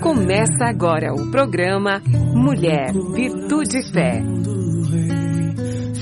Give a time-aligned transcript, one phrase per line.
[0.00, 2.00] Começa agora o programa
[2.34, 4.22] Mulher, Virtude e Fé.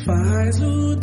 [0.05, 0.97] Faz o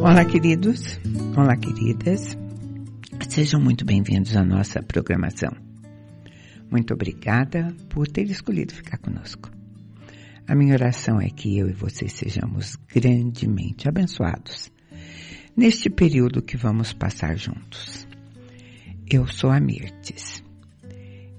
[0.00, 1.00] Olá, queridos.
[1.36, 2.38] Olá, queridas.
[3.28, 5.50] Sejam muito bem-vindos à nossa programação.
[6.70, 9.50] Muito obrigada por ter escolhido ficar conosco.
[10.46, 14.75] A minha oração é que eu e vocês sejamos grandemente abençoados
[15.56, 18.06] neste período que vamos passar juntos.
[19.08, 20.44] Eu sou a Mirtes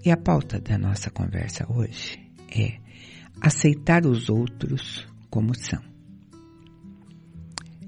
[0.03, 2.17] e a pauta da nossa conversa hoje
[2.49, 2.79] é
[3.39, 5.81] aceitar os outros como são.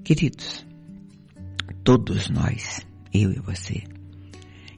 [0.03, 0.65] Queridos,
[1.83, 3.83] todos nós, eu e você,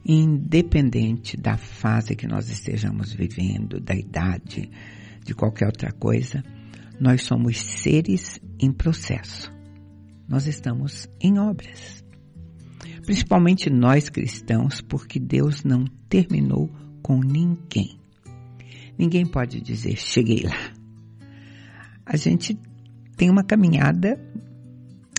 [0.04, 4.70] independente da fase que nós estejamos vivendo, da idade,
[5.24, 6.42] de qualquer outra coisa,
[6.98, 9.52] nós somos seres em processo.
[10.32, 12.02] Nós estamos em obras.
[13.04, 16.70] Principalmente nós cristãos, porque Deus não terminou
[17.02, 18.00] com ninguém.
[18.96, 20.72] Ninguém pode dizer, cheguei lá.
[22.06, 22.58] A gente
[23.14, 24.18] tem uma caminhada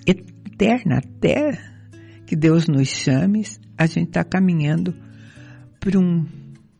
[0.07, 1.59] eterna até
[2.25, 3.43] que Deus nos chame,
[3.77, 4.95] a gente está caminhando
[5.79, 6.25] para um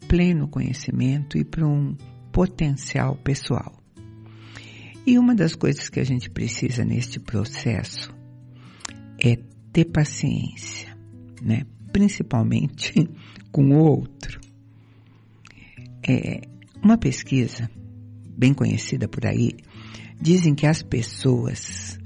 [0.08, 1.96] pleno conhecimento e para um
[2.32, 3.80] potencial pessoal.
[5.06, 8.23] E uma das coisas que a gente precisa neste processo
[9.24, 9.38] é
[9.72, 10.96] ter paciência,
[11.42, 11.66] né?
[11.92, 12.94] Principalmente
[13.52, 14.42] com o outro.
[16.06, 16.42] É,
[16.84, 17.70] uma pesquisa
[18.38, 19.52] bem conhecida por aí
[20.20, 21.98] dizem que as pessoas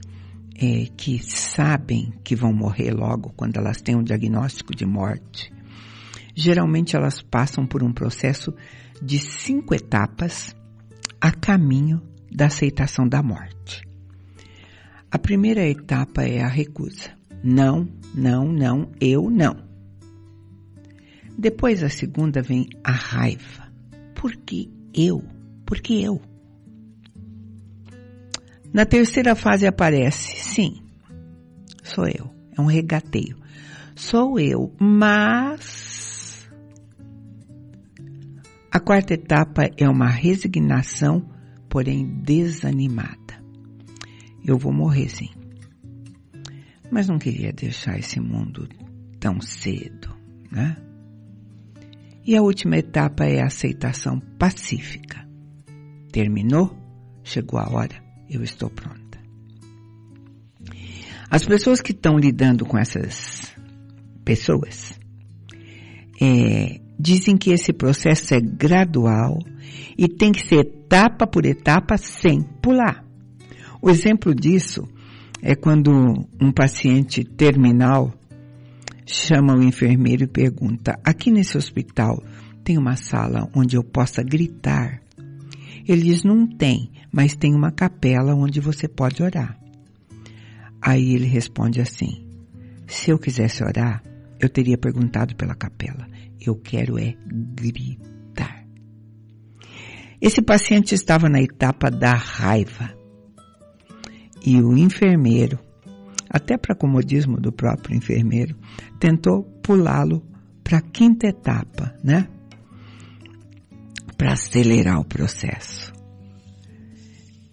[0.56, 5.52] é, que sabem que vão morrer logo quando elas têm um diagnóstico de morte,
[6.36, 8.54] geralmente elas passam por um processo
[9.02, 10.56] de cinco etapas
[11.20, 13.82] a caminho da aceitação da morte.
[15.10, 17.12] A primeira etapa é a recusa.
[17.44, 19.56] Não, não, não, eu não.
[21.38, 23.72] Depois a segunda vem a raiva.
[24.16, 25.24] Por que eu?
[25.66, 26.22] Por que eu?
[28.74, 30.82] Na terceira fase aparece, sim,
[31.84, 32.30] sou eu.
[32.58, 33.38] É um regateio.
[33.96, 36.48] Sou eu, mas.
[38.72, 41.30] A quarta etapa é uma resignação,
[41.70, 43.27] porém desanimada.
[44.48, 45.30] Eu vou morrer, sim.
[46.90, 48.68] Mas não queria deixar esse mundo
[49.20, 50.10] tão cedo,
[50.50, 50.78] né?
[52.26, 55.28] E a última etapa é a aceitação pacífica.
[56.12, 56.76] Terminou?
[57.24, 59.18] Chegou a hora eu estou pronta.
[61.30, 63.54] As pessoas que estão lidando com essas
[64.24, 64.98] pessoas
[66.22, 69.38] é, dizem que esse processo é gradual
[69.98, 73.04] e tem que ser etapa por etapa sem pular.
[73.82, 74.88] O exemplo disso
[75.42, 75.92] é quando
[76.42, 78.14] um paciente terminal
[79.06, 82.22] chama o enfermeiro e pergunta: aqui nesse hospital
[82.64, 85.02] tem uma sala onde eu possa gritar?
[85.88, 89.58] Ele diz: não tem, mas tem uma capela onde você pode orar.
[90.82, 92.26] Aí ele responde assim:
[92.88, 94.04] Se eu quisesse orar,
[94.40, 96.08] eu teria perguntado pela capela.
[96.40, 97.16] Eu quero é
[97.56, 98.66] gritar.
[100.22, 102.97] Esse paciente estava na etapa da raiva.
[104.46, 105.60] E o enfermeiro,
[106.30, 108.56] até para comodismo do próprio enfermeiro,
[109.00, 110.24] tentou pulá-lo
[110.64, 112.28] para a quinta etapa, né?
[114.18, 115.94] Para acelerar o processo.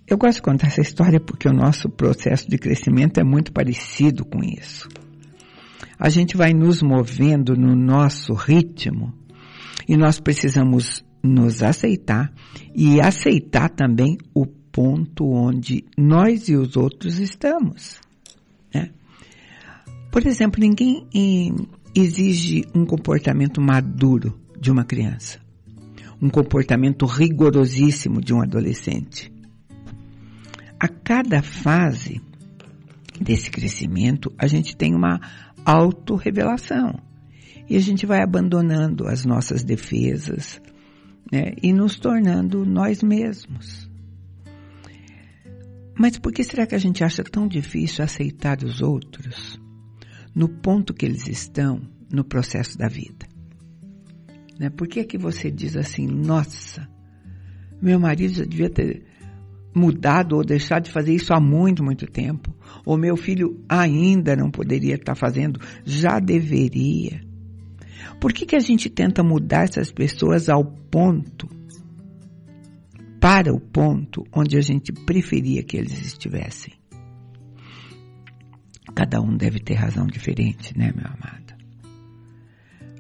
[0.07, 4.25] Eu gosto de contar essa história porque o nosso processo de crescimento é muito parecido
[4.25, 4.89] com isso.
[5.99, 9.15] A gente vai nos movendo no nosso ritmo
[9.89, 12.33] e nós precisamos nos aceitar
[12.75, 14.45] e aceitar também o
[14.75, 18.01] ponto onde nós e os outros estamos.
[18.75, 18.91] Né?
[20.11, 21.07] Por exemplo, ninguém
[21.95, 25.39] exige um comportamento maduro de uma criança,
[26.21, 29.33] um comportamento rigorosíssimo de um adolescente
[30.85, 32.21] a cada fase
[33.19, 35.19] desse crescimento, a gente tem uma
[35.65, 37.01] autorrevelação.
[37.71, 40.61] E a gente vai abandonando as nossas defesas
[41.33, 43.89] né, e nos tornando nós mesmos.
[46.05, 49.59] Mas por que será que a gente acha tão difícil aceitar os outros
[50.35, 51.81] no ponto que eles estão
[52.13, 53.27] no processo da vida?
[54.61, 54.69] Né?
[54.69, 56.87] Por que é que você diz assim, nossa,
[57.81, 59.03] meu marido já devia ter
[59.75, 62.55] mudado ou deixado de fazer isso há muito, muito tempo.
[62.85, 67.23] O meu filho ainda não poderia estar fazendo, já deveria.
[68.21, 71.49] Por que, que a gente tenta mudar essas pessoas ao ponto,
[73.25, 76.75] para o ponto onde a gente preferia que eles estivessem?
[78.95, 81.55] Cada um deve ter razão diferente, né, meu amado?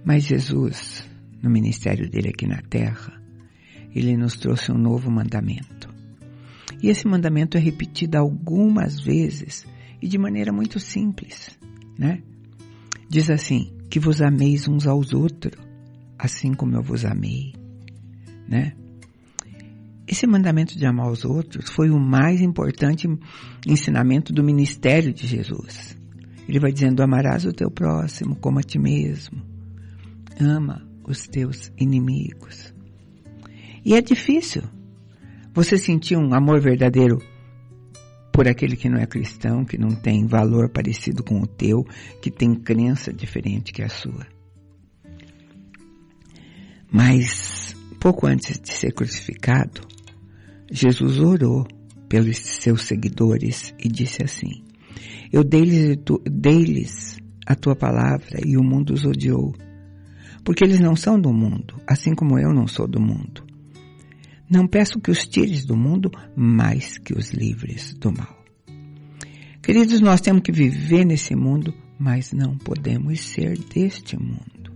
[0.03, 1.07] Mas Jesus,
[1.43, 3.21] no ministério dele aqui na terra,
[3.95, 5.93] ele nos trouxe um novo mandamento.
[6.83, 9.67] E esse mandamento é repetido algumas vezes
[10.01, 11.51] e de maneira muito simples,
[11.99, 12.23] né?
[13.11, 15.53] Diz assim: que vos ameis uns aos outros,
[16.19, 17.53] assim como eu vos amei,
[18.49, 18.73] né?
[20.07, 23.09] Esse mandamento de amar os outros foi o mais importante
[23.67, 25.97] ensinamento do ministério de Jesus.
[26.47, 29.43] Ele vai dizendo: amarás o teu próximo como a ti mesmo.
[30.39, 32.75] Ama os teus inimigos.
[33.85, 34.63] E é difícil
[35.55, 37.19] você sentir um amor verdadeiro
[38.33, 41.85] por aquele que não é cristão, que não tem valor parecido com o teu,
[42.21, 44.27] que tem crença diferente que a sua.
[46.91, 49.94] Mas, pouco antes de ser crucificado,
[50.71, 51.67] Jesus orou
[52.09, 54.65] pelos seus seguidores e disse assim:
[55.33, 55.99] Eu dei-lhes
[56.31, 56.87] dei
[57.47, 59.55] a tua palavra e o mundo os odiou,
[60.45, 63.45] porque eles não são do mundo, assim como eu não sou do mundo.
[64.49, 68.45] Não peço que os tires do mundo, mas que os livres do mal.
[69.63, 74.73] Queridos, nós temos que viver nesse mundo, mas não podemos ser deste mundo.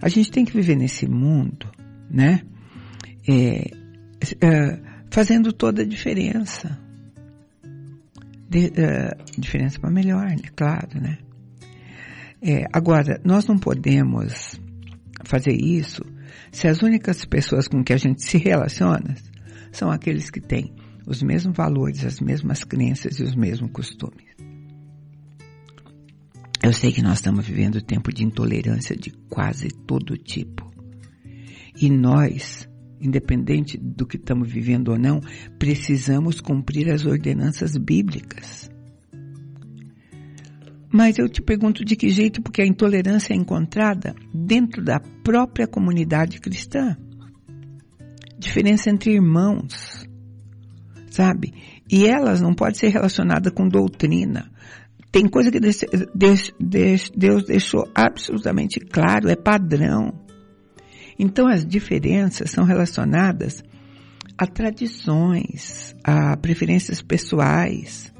[0.00, 1.66] A gente tem que viver nesse mundo,
[2.10, 2.42] né?
[3.26, 3.70] É,
[4.40, 4.80] é,
[5.10, 6.78] fazendo toda a diferença.
[8.48, 10.48] De, uh, diferença para melhor, né?
[10.56, 11.18] Claro, né?
[12.40, 14.58] É, agora, nós não podemos
[15.24, 16.02] fazer isso
[16.50, 19.14] se as únicas pessoas com que a gente se relaciona
[19.72, 20.72] são aqueles que têm
[21.06, 24.28] os mesmos valores, as mesmas crenças e os mesmos costumes.
[26.62, 30.70] Eu sei que nós estamos vivendo tempo de intolerância de quase todo tipo.
[31.80, 32.68] E nós,
[33.00, 35.20] independente do que estamos vivendo ou não,
[35.58, 38.70] precisamos cumprir as ordenanças bíblicas.
[40.90, 45.66] Mas eu te pergunto de que jeito, porque a intolerância é encontrada dentro da própria
[45.66, 46.96] comunidade cristã.
[48.38, 50.08] Diferença entre irmãos,
[51.10, 51.52] sabe?
[51.90, 54.50] E elas não podem ser relacionadas com doutrina.
[55.10, 60.26] Tem coisa que Deus deixou absolutamente claro, é padrão.
[61.18, 63.62] Então as diferenças são relacionadas
[64.36, 68.12] a tradições, a preferências pessoais,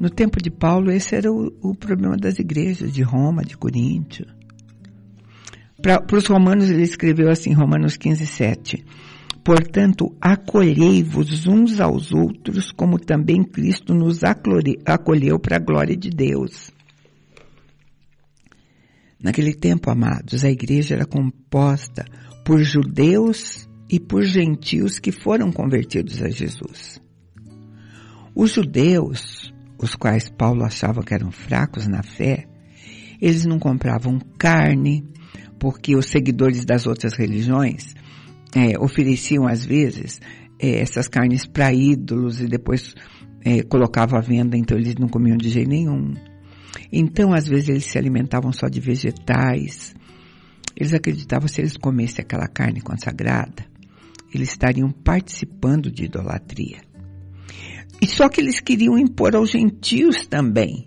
[0.00, 4.24] no tempo de Paulo, esse era o, o problema das igrejas de Roma, de Coríntio.
[5.82, 8.84] Para os romanos, ele escreveu assim, Romanos 15, 7.
[9.44, 16.70] Portanto, acolhei-vos uns aos outros, como também Cristo nos acolheu para a glória de Deus.
[19.22, 22.04] Naquele tempo, amados, a igreja era composta
[22.44, 27.00] por judeus e por gentios que foram convertidos a Jesus.
[28.34, 29.52] Os judeus
[29.82, 32.46] os quais Paulo achava que eram fracos na fé,
[33.20, 35.04] eles não compravam carne,
[35.58, 37.94] porque os seguidores das outras religiões
[38.54, 40.20] é, ofereciam às vezes
[40.58, 42.94] é, essas carnes para ídolos e depois
[43.42, 46.14] é, colocavam à venda, então eles não comiam de jeito nenhum.
[46.92, 49.94] Então, às vezes, eles se alimentavam só de vegetais.
[50.76, 53.66] Eles acreditavam que se eles comessem aquela carne consagrada,
[54.32, 56.80] eles estariam participando de idolatria.
[58.00, 60.86] E só que eles queriam impor aos gentios também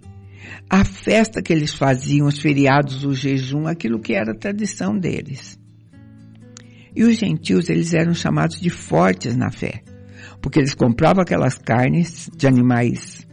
[0.69, 5.59] a festa que eles faziam, os feriados, o jejum, aquilo que era a tradição deles.
[6.95, 9.83] E os gentios, eles eram chamados de fortes na fé,
[10.41, 13.27] porque eles compravam aquelas carnes de animais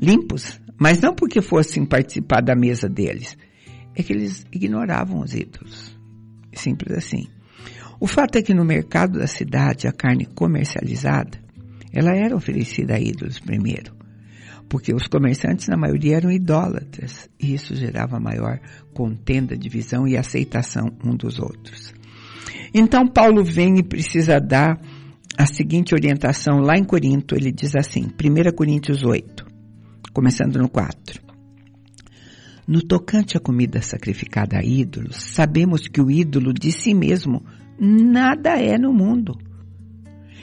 [0.00, 3.36] limpos, mas não porque fossem participar da mesa deles,
[3.94, 5.96] é que eles ignoravam os ídolos.
[6.52, 7.26] Simples assim.
[7.98, 11.38] O fato é que no mercado da cidade, a carne comercializada,
[11.92, 13.94] ela era oferecida a ídolos primeiro,
[14.68, 18.60] porque os comerciantes na maioria eram idólatras, e isso gerava maior
[18.92, 21.94] contenda, divisão e aceitação um dos outros.
[22.74, 24.78] Então Paulo vem e precisa dar
[25.38, 29.46] a seguinte orientação lá em Corinto, ele diz assim, 1 Coríntios 8,
[30.16, 31.20] começando no 4.
[32.66, 37.44] No tocante à comida sacrificada a ídolos, sabemos que o ídolo de si mesmo
[37.78, 39.36] nada é no mundo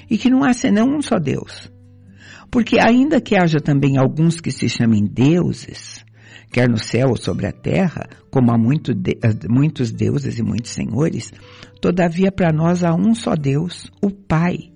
[0.08, 1.72] e que não há senão um só Deus.
[2.52, 6.06] Porque ainda que haja também alguns que se chamem deuses,
[6.52, 9.18] quer no céu ou sobre a terra, como há muito de,
[9.50, 11.34] muitos deuses e muitos senhores,
[11.82, 14.72] todavia para nós há um só Deus, o Pai,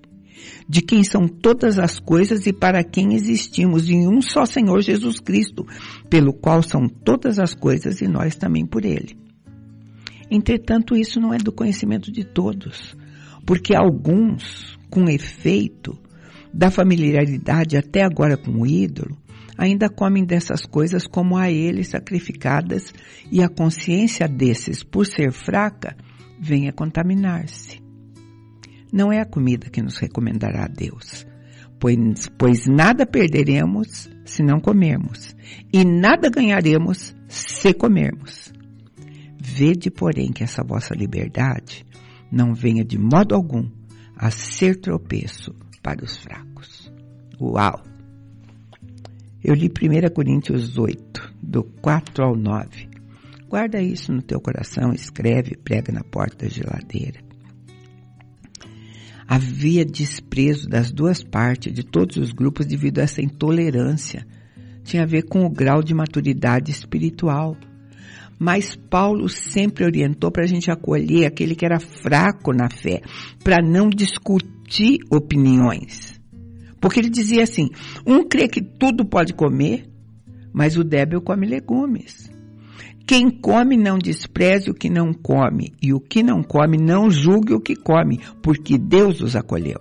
[0.68, 5.20] de quem são todas as coisas e para quem existimos, e um só Senhor Jesus
[5.20, 5.66] Cristo,
[6.08, 9.16] pelo qual são todas as coisas e nós também por Ele.
[10.30, 12.94] Entretanto, isso não é do conhecimento de todos,
[13.46, 15.98] porque alguns, com efeito
[16.52, 19.16] da familiaridade até agora com o ídolo,
[19.56, 22.92] ainda comem dessas coisas como a eles sacrificadas
[23.30, 25.96] e a consciência desses, por ser fraca,
[26.40, 27.87] vem a contaminar-se.
[28.92, 31.26] Não é a comida que nos recomendará a Deus,
[31.78, 35.36] pois, pois nada perderemos se não comermos,
[35.72, 38.52] e nada ganharemos se comermos.
[39.40, 41.86] Vede, porém, que essa vossa liberdade
[42.30, 43.68] não venha de modo algum
[44.16, 46.92] a ser tropeço para os fracos.
[47.40, 47.82] Uau!
[49.42, 52.88] Eu li 1 Coríntios 8, do 4 ao 9.
[53.48, 57.27] Guarda isso no teu coração, escreve, prega na porta da geladeira.
[59.30, 64.26] Havia desprezo das duas partes, de todos os grupos, devido a essa intolerância.
[64.82, 67.54] Tinha a ver com o grau de maturidade espiritual.
[68.38, 73.02] Mas Paulo sempre orientou para a gente acolher aquele que era fraco na fé,
[73.44, 76.18] para não discutir opiniões.
[76.80, 77.68] Porque ele dizia assim:
[78.06, 79.86] um crê que tudo pode comer,
[80.54, 82.30] mas o débil come legumes.
[83.08, 87.54] Quem come não despreze o que não come, e o que não come não julgue
[87.54, 89.80] o que come, porque Deus os acolheu.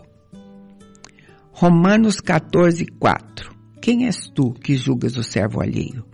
[1.51, 3.53] Romanos 14, 4.
[3.81, 6.05] Quem és tu que julgas o servo alheio?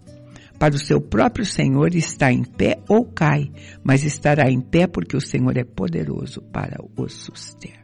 [0.58, 3.51] Para o seu próprio Senhor está em pé ou cai,
[3.84, 7.79] mas estará em pé porque o Senhor é poderoso para o suster.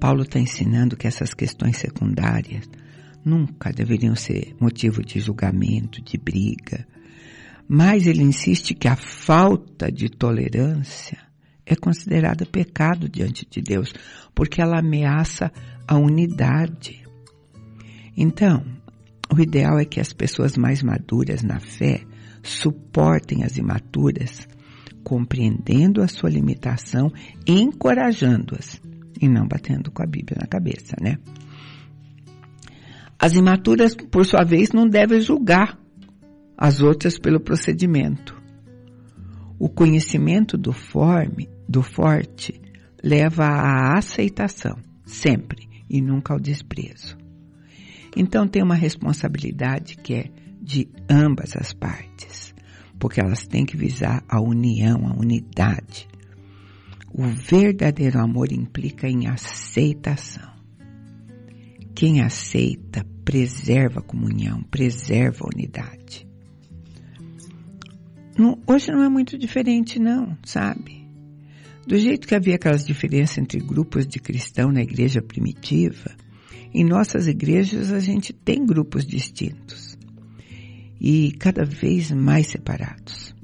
[0.00, 2.66] Paulo está ensinando que essas questões secundárias
[3.26, 6.86] nunca deveriam ser motivo de julgamento, de briga.
[7.68, 11.18] Mas ele insiste que a falta de tolerância
[11.66, 13.92] é considerada pecado diante de Deus,
[14.32, 15.52] porque ela ameaça
[15.88, 17.02] a unidade.
[18.16, 18.64] Então,
[19.34, 22.02] o ideal é que as pessoas mais maduras na fé
[22.44, 24.46] suportem as imaturas,
[25.02, 27.12] compreendendo a sua limitação
[27.44, 28.80] e encorajando-as,
[29.20, 31.18] e não batendo com a Bíblia na cabeça, né?
[33.18, 35.78] As imaturas, por sua vez, não devem julgar
[36.56, 38.36] as outras pelo procedimento.
[39.58, 42.60] O conhecimento do forme, do forte,
[43.02, 47.16] leva à aceitação, sempre, e nunca ao desprezo.
[48.16, 50.30] Então tem uma responsabilidade que é
[50.60, 52.54] de ambas as partes,
[52.98, 56.08] porque elas têm que visar a união, a unidade.
[57.12, 60.55] O verdadeiro amor implica em aceitação.
[61.96, 66.28] Quem aceita preserva a comunhão, preserva a unidade.
[68.36, 71.08] No, hoje não é muito diferente, não, sabe?
[71.86, 76.14] Do jeito que havia aquelas diferenças entre grupos de cristão na igreja primitiva,
[76.74, 79.96] em nossas igrejas a gente tem grupos distintos
[81.00, 83.34] e cada vez mais separados.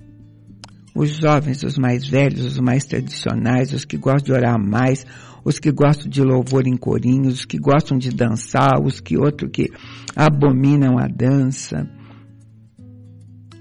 [0.94, 5.06] Os jovens, os mais velhos, os mais tradicionais, os que gostam de orar mais,
[5.45, 9.51] os que gostam de louvor em corinhos, os que gostam de dançar, os que outro
[9.51, 9.71] que
[10.15, 11.89] abominam a dança,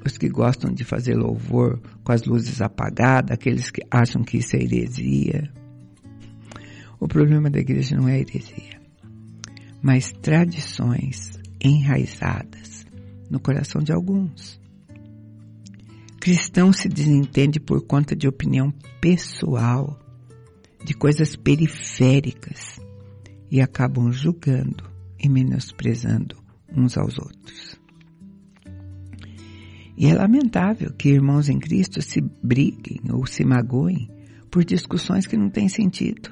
[0.05, 4.55] os que gostam de fazer louvor com as luzes apagadas, aqueles que acham que isso
[4.55, 5.51] é heresia.
[6.99, 8.79] O problema da igreja não é heresia,
[9.81, 12.85] mas tradições enraizadas
[13.29, 14.59] no coração de alguns.
[16.19, 19.99] Cristão se desentende por conta de opinião pessoal
[20.83, 22.79] de coisas periféricas
[23.49, 24.83] e acabam julgando
[25.19, 26.37] e menosprezando
[26.75, 27.79] uns aos outros.
[29.97, 34.09] E é lamentável que irmãos em Cristo se briguem ou se magoem
[34.49, 36.31] por discussões que não têm sentido.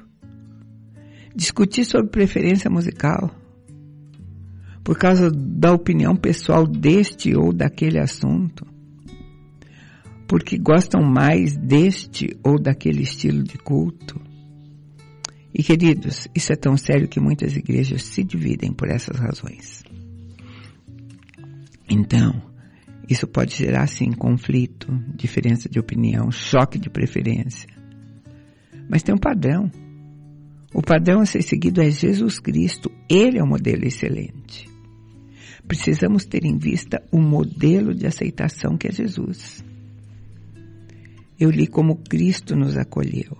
[1.36, 3.30] Discutir sobre preferência musical,
[4.82, 8.66] por causa da opinião pessoal deste ou daquele assunto,
[10.26, 14.20] porque gostam mais deste ou daquele estilo de culto,
[15.52, 19.82] e queridos, isso é tão sério que muitas igrejas se dividem por essas razões.
[21.88, 22.40] Então,
[23.08, 27.68] isso pode gerar sim conflito, diferença de opinião, choque de preferência.
[28.88, 29.68] Mas tem um padrão.
[30.72, 32.90] O padrão a ser seguido é Jesus Cristo.
[33.08, 34.68] Ele é o modelo excelente.
[35.66, 39.64] Precisamos ter em vista o modelo de aceitação que é Jesus.
[41.38, 43.36] Eu li como Cristo nos acolheu.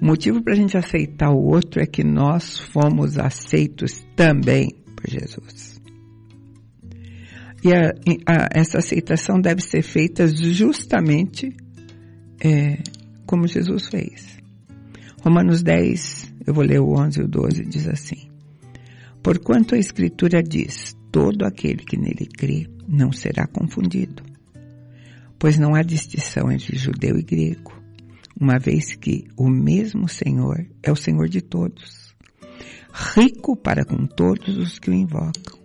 [0.00, 5.08] O motivo para a gente aceitar o outro é que nós fomos aceitos também por
[5.08, 5.80] Jesus.
[7.64, 7.94] E a,
[8.26, 11.50] a, essa aceitação deve ser feita justamente
[12.44, 12.78] é,
[13.26, 14.36] como Jesus fez.
[15.22, 18.28] Romanos 10, eu vou ler o 11 e o 12, diz assim:
[19.22, 24.22] Porquanto a Escritura diz: todo aquele que nele crê não será confundido,
[25.38, 27.85] pois não há distinção entre judeu e grego
[28.38, 32.14] uma vez que o mesmo Senhor é o Senhor de todos,
[32.92, 35.58] rico para com todos os que o invocam.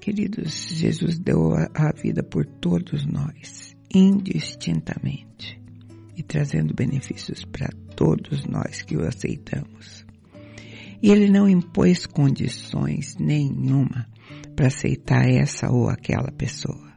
[0.00, 5.60] Queridos, Jesus deu a vida por todos nós, indistintamente,
[6.16, 10.04] e trazendo benefícios para todos nós que o aceitamos.
[11.02, 14.06] E ele não impôs condições nenhuma
[14.54, 16.93] para aceitar essa ou aquela pessoa.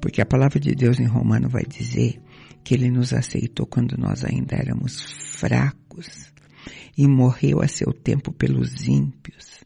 [0.00, 2.20] Porque a palavra de Deus em Romano vai dizer
[2.62, 5.02] que ele nos aceitou quando nós ainda éramos
[5.38, 6.32] fracos
[6.96, 9.64] e morreu a seu tempo pelos ímpios.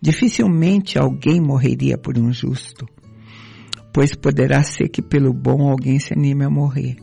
[0.00, 2.88] Dificilmente alguém morreria por um justo,
[3.92, 6.96] pois poderá ser que pelo bom alguém se anime a morrer.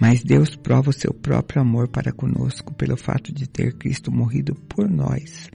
[0.00, 4.54] Mas Deus prova o seu próprio amor para conosco pelo fato de ter Cristo morrido
[4.68, 5.48] por nós,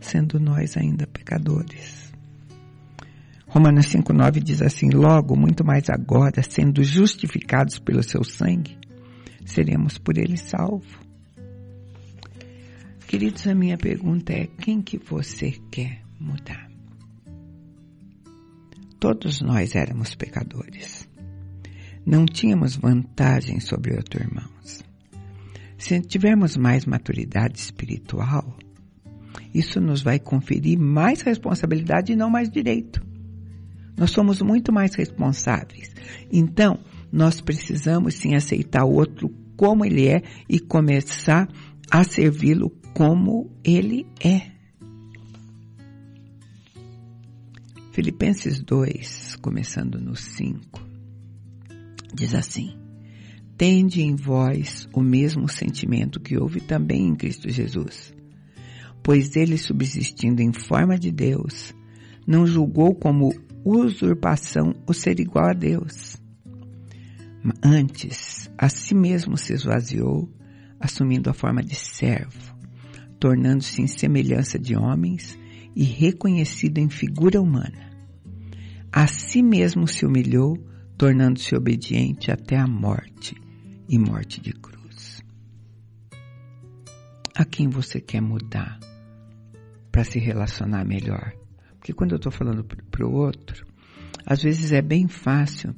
[0.00, 2.05] sendo nós ainda pecadores.
[3.56, 8.76] Romanos 5,9 diz assim: Logo, muito mais agora, sendo justificados pelo seu sangue,
[9.46, 10.94] seremos por ele salvos.
[13.08, 16.70] Queridos, a minha pergunta é: quem que você quer mudar?
[19.00, 21.08] Todos nós éramos pecadores.
[22.04, 24.84] Não tínhamos vantagem sobre outros irmãos.
[25.78, 28.54] Se tivermos mais maturidade espiritual,
[29.54, 33.05] isso nos vai conferir mais responsabilidade e não mais direito.
[33.96, 35.90] Nós somos muito mais responsáveis.
[36.30, 36.78] Então,
[37.10, 41.48] nós precisamos sim aceitar o outro como ele é e começar
[41.90, 44.56] a servi-lo como ele é.
[47.92, 50.86] Filipenses 2, começando no 5,
[52.14, 52.76] diz assim:
[53.56, 58.12] Tende em vós o mesmo sentimento que houve também em Cristo Jesus,
[59.02, 61.74] pois ele, subsistindo em forma de Deus,
[62.26, 63.32] não julgou como
[63.66, 66.16] usurpação o ser igual a Deus.
[67.62, 70.32] Antes, a si mesmo se esvaziou,
[70.78, 72.54] assumindo a forma de servo,
[73.18, 75.36] tornando-se em semelhança de homens
[75.74, 77.90] e reconhecido em figura humana.
[78.92, 80.56] A si mesmo se humilhou,
[80.96, 83.34] tornando-se obediente até a morte
[83.88, 85.22] e morte de cruz.
[87.34, 88.78] A quem você quer mudar
[89.90, 91.45] para se relacionar melhor?
[91.86, 93.64] Porque quando eu estou falando para o outro,
[94.26, 95.72] às vezes é bem fácil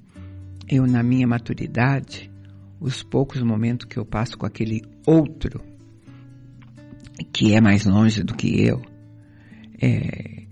[0.67, 2.31] eu, na minha maturidade,
[2.81, 5.61] os poucos momentos que eu passo com aquele outro
[7.31, 8.81] que é mais longe do que eu,
[9.83, 10.45] é,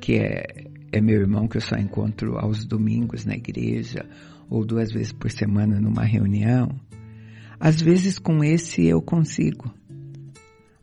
[0.00, 0.46] que é,
[0.90, 4.04] é meu irmão que eu só encontro aos domingos na igreja
[4.50, 6.74] ou duas vezes por semana numa reunião,
[7.60, 9.72] às vezes com esse eu consigo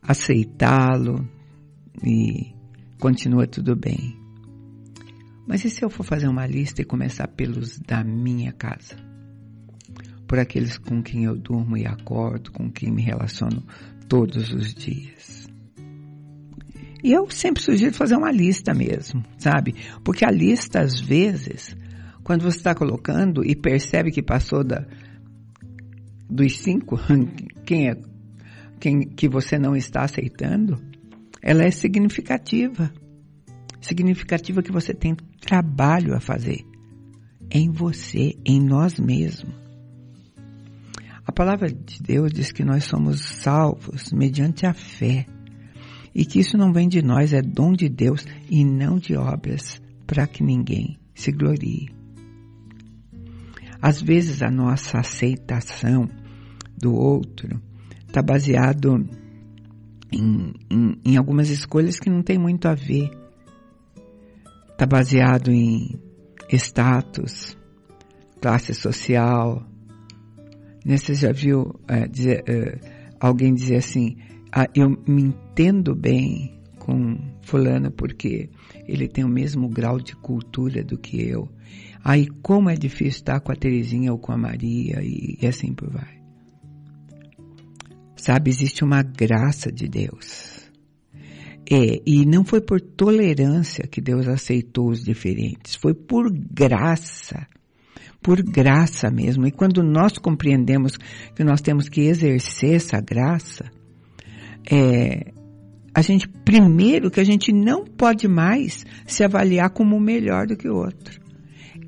[0.02, 1.28] aceitá-lo
[2.02, 2.56] e
[2.98, 4.21] continua tudo bem.
[5.48, 8.96] Mas e se eu for fazer uma lista e começar pelos da minha casa?
[10.28, 13.64] Por aqueles com quem eu durmo e acordo, com quem me relaciono
[14.08, 15.50] todos os dias.
[17.04, 19.76] E eu sempre sugiro fazer uma lista mesmo, sabe?
[20.04, 21.76] Porque a lista, às vezes,
[22.24, 24.86] quando você está colocando e percebe que passou da,
[26.30, 27.00] dos cinco,
[27.66, 27.96] quem é
[28.80, 30.82] quem que você não está aceitando,
[31.42, 32.92] ela é significativa.
[33.82, 36.66] Significativa que você tem trabalho a fazer
[37.52, 39.54] em você, em nós mesmos.
[41.26, 45.26] A palavra de Deus diz que nós somos salvos mediante a fé
[46.14, 49.82] e que isso não vem de nós, é dom de Deus e não de obras
[50.08, 51.90] para que ninguém se glorie.
[53.82, 56.08] Às vezes a nossa aceitação
[56.78, 57.62] do outro
[58.08, 59.08] está baseado
[60.12, 63.10] em, em, em algumas escolhas que não tem muito a ver
[64.82, 66.00] está baseado em
[66.52, 67.56] status,
[68.42, 69.64] classe social.
[70.84, 72.80] Né, você já viu é, dizer, é,
[73.20, 74.18] alguém dizer assim,
[74.52, 78.50] ah, eu me entendo bem com fulano porque
[78.88, 81.48] ele tem o mesmo grau de cultura do que eu.
[82.04, 85.76] Aí como é difícil estar com a Terezinha ou com a Maria e, e assim
[85.76, 86.20] por vai.
[88.16, 90.61] Sabe, existe uma graça de Deus
[91.74, 97.48] é, e não foi por tolerância que Deus aceitou os diferentes, foi por graça.
[98.22, 99.48] Por graça mesmo.
[99.48, 100.98] E quando nós compreendemos
[101.34, 103.72] que nós temos que exercer essa graça,
[104.70, 105.32] é,
[105.96, 110.68] a gente, primeiro, que a gente não pode mais se avaliar como melhor do que
[110.68, 111.22] o outro.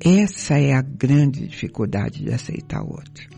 [0.00, 3.28] Essa é a grande dificuldade de aceitar o outro.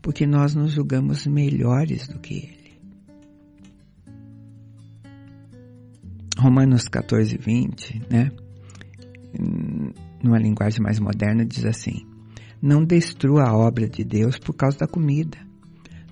[0.00, 2.55] Porque nós nos julgamos melhores do que ele.
[6.38, 8.30] Romanos 14, 20, né?
[10.22, 12.06] Numa linguagem mais moderna, diz assim:
[12.60, 15.38] Não destrua a obra de Deus por causa da comida.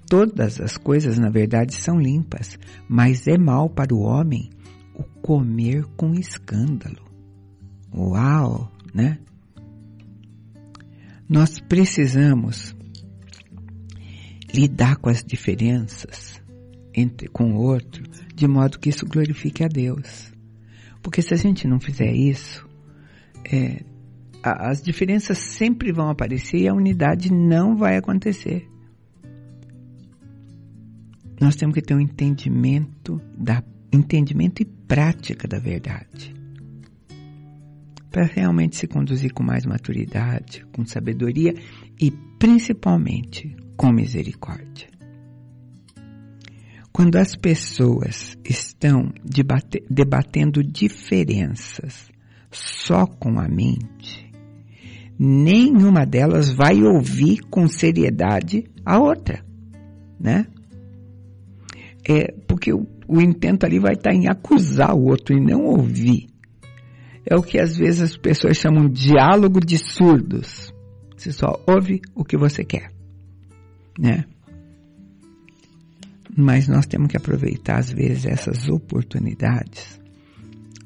[0.09, 2.59] todas as coisas, na verdade, são limpas,
[2.89, 4.51] mas é mal para o homem
[4.95, 7.03] o comer com escândalo.
[7.93, 9.19] Uau, né?
[11.29, 12.77] Nós precisamos
[14.53, 16.41] lidar com as diferenças
[16.95, 18.05] entre com o outro,
[18.35, 20.33] de modo que isso glorifique a Deus.
[21.03, 22.67] Porque se a gente não fizer isso,
[23.51, 23.85] é,
[24.43, 28.69] a, as diferenças sempre vão aparecer e a unidade não vai acontecer.
[31.41, 36.35] Nós temos que ter um entendimento da entendimento e prática da verdade.
[38.11, 41.55] Para realmente se conduzir com mais maturidade, com sabedoria
[42.01, 44.94] e principalmente com misericórdia.
[46.97, 49.13] Quando as pessoas estão
[49.91, 52.09] debatendo diferenças
[52.53, 54.31] só com a mente,
[55.19, 59.45] nenhuma delas vai ouvir com seriedade a outra,
[60.21, 60.47] né?
[62.09, 66.29] É porque o, o intento ali vai estar em acusar o outro e não ouvir.
[67.29, 70.73] É o que às vezes as pessoas chamam de diálogo de surdos.
[71.17, 72.93] Você só ouve o que você quer,
[73.99, 74.27] né?
[76.37, 80.01] Mas nós temos que aproveitar às vezes essas oportunidades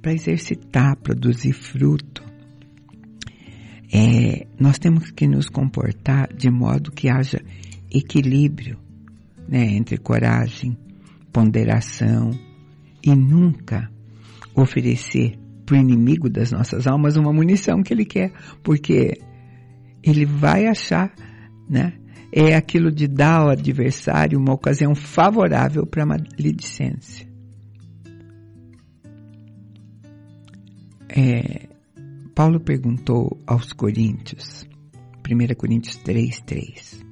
[0.02, 2.22] para exercitar, produzir fruto.
[3.92, 7.42] É, nós temos que nos comportar de modo que haja
[7.90, 8.78] equilíbrio
[9.48, 10.76] né, entre coragem,
[11.32, 12.30] ponderação
[13.02, 13.90] e nunca
[14.54, 18.32] oferecer para o inimigo das nossas almas uma munição que ele quer,
[18.62, 19.18] porque
[20.02, 21.12] ele vai achar,
[21.68, 21.97] né?
[22.32, 27.26] É aquilo de dar ao adversário uma ocasião favorável para a maledicência.
[31.08, 31.68] É,
[32.34, 34.68] Paulo perguntou aos Coríntios,
[35.28, 37.04] 1 Coríntios 3, 3.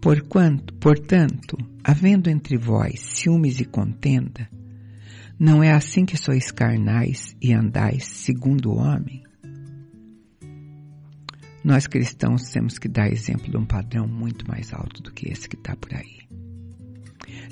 [0.00, 4.48] Porquanto, portanto, havendo entre vós ciúmes e contenda,
[5.38, 9.27] não é assim que sois carnais e andais segundo o homem?
[11.64, 15.48] Nós cristãos temos que dar exemplo de um padrão muito mais alto do que esse
[15.48, 16.18] que está por aí.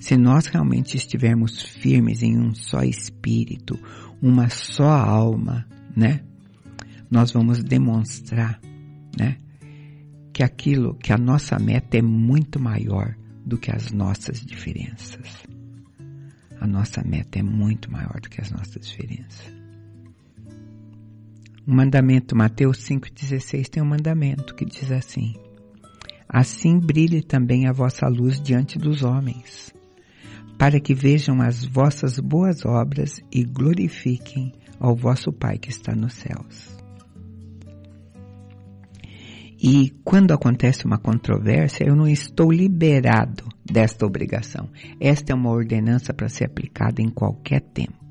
[0.00, 3.78] Se nós realmente estivermos firmes em um só espírito,
[4.22, 6.20] uma só alma, né?
[7.10, 8.60] Nós vamos demonstrar,
[9.18, 9.38] né?
[10.32, 15.44] Que aquilo, que a nossa meta é muito maior do que as nossas diferenças.
[16.60, 19.55] A nossa meta é muito maior do que as nossas diferenças.
[21.66, 25.34] O mandamento, Mateus 5,16 tem um mandamento que diz assim:
[26.28, 29.74] Assim brilhe também a vossa luz diante dos homens,
[30.56, 36.14] para que vejam as vossas boas obras e glorifiquem ao vosso Pai que está nos
[36.14, 36.76] céus.
[39.60, 44.68] E quando acontece uma controvérsia, eu não estou liberado desta obrigação.
[45.00, 48.05] Esta é uma ordenança para ser aplicada em qualquer tempo.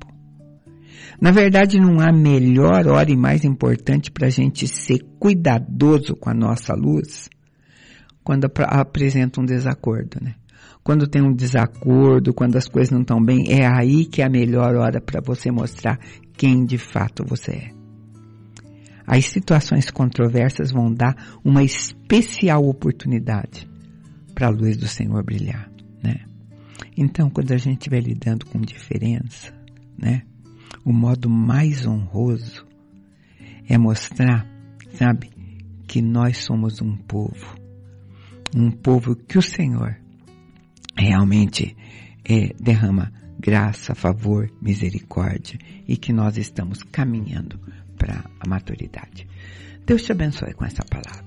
[1.20, 6.30] Na verdade, não há melhor hora e mais importante para a gente ser cuidadoso com
[6.30, 7.28] a nossa luz
[8.22, 10.34] quando apresenta um desacordo, né?
[10.82, 14.30] Quando tem um desacordo, quando as coisas não estão bem, é aí que é a
[14.30, 15.98] melhor hora para você mostrar
[16.36, 17.70] quem de fato você é.
[19.06, 23.68] As situações controversas vão dar uma especial oportunidade
[24.34, 25.70] para a luz do Senhor brilhar,
[26.02, 26.24] né?
[26.96, 29.52] Então, quando a gente estiver lidando com diferença,
[29.96, 30.22] né?
[30.86, 32.64] O modo mais honroso
[33.68, 34.46] é mostrar,
[34.94, 35.32] sabe,
[35.88, 37.56] que nós somos um povo,
[38.54, 39.96] um povo que o Senhor
[40.96, 41.76] realmente
[42.24, 47.58] é, derrama graça, favor, misericórdia e que nós estamos caminhando
[47.98, 49.26] para a maturidade.
[49.84, 51.26] Deus te abençoe com essa palavra.